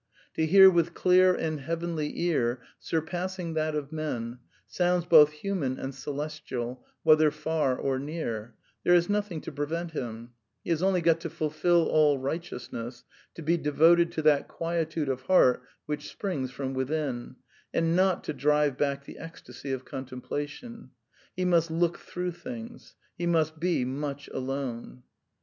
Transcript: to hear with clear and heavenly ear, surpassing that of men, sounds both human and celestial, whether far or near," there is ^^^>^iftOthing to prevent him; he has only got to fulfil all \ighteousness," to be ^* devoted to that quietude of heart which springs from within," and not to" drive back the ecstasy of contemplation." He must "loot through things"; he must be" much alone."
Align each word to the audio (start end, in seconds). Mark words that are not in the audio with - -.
to 0.33 0.47
hear 0.47 0.67
with 0.67 0.95
clear 0.95 1.35
and 1.35 1.59
heavenly 1.59 2.19
ear, 2.21 2.59
surpassing 2.79 3.53
that 3.53 3.75
of 3.75 3.91
men, 3.91 4.39
sounds 4.65 5.05
both 5.05 5.29
human 5.31 5.77
and 5.77 5.93
celestial, 5.93 6.83
whether 7.03 7.29
far 7.29 7.77
or 7.77 7.99
near," 7.99 8.55
there 8.83 8.95
is 8.95 9.07
^^^>^iftOthing 9.09 9.43
to 9.43 9.51
prevent 9.51 9.91
him; 9.91 10.31
he 10.63 10.71
has 10.71 10.81
only 10.81 11.01
got 11.01 11.19
to 11.19 11.29
fulfil 11.29 11.85
all 11.87 12.17
\ighteousness," 12.17 13.03
to 13.35 13.43
be 13.43 13.55
^* 13.57 13.61
devoted 13.61 14.11
to 14.11 14.23
that 14.23 14.47
quietude 14.47 15.07
of 15.07 15.21
heart 15.21 15.61
which 15.85 16.09
springs 16.09 16.49
from 16.49 16.73
within," 16.73 17.35
and 17.71 17.95
not 17.95 18.23
to" 18.23 18.33
drive 18.33 18.79
back 18.79 19.05
the 19.05 19.19
ecstasy 19.19 19.71
of 19.71 19.85
contemplation." 19.85 20.89
He 21.37 21.45
must 21.45 21.69
"loot 21.69 21.95
through 21.95 22.31
things"; 22.31 22.95
he 23.19 23.27
must 23.27 23.59
be" 23.59 23.85
much 23.85 24.27
alone." 24.29 25.03